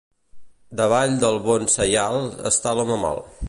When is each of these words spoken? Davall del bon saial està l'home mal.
Davall 0.79 1.13
del 1.25 1.37
bon 1.49 1.67
saial 1.75 2.19
està 2.55 2.75
l'home 2.81 2.99
mal. 3.07 3.25